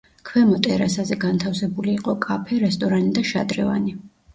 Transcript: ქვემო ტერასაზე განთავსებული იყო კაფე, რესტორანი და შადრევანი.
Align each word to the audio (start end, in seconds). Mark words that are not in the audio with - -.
ქვემო 0.27 0.55
ტერასაზე 0.67 1.19
განთავსებული 1.25 1.95
იყო 2.01 2.19
კაფე, 2.27 2.61
რესტორანი 2.67 3.19
და 3.23 3.31
შადრევანი. 3.37 4.01